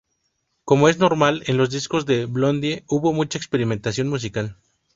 Como 0.65 0.89
es 0.89 0.97
normal 0.97 1.43
en 1.45 1.57
los 1.57 1.69
discos 1.69 2.07
de 2.07 2.25
Blondie, 2.25 2.83
hubo 2.87 3.13
mucha 3.13 3.37
experimentación 3.37 4.07
musical. 4.07 4.57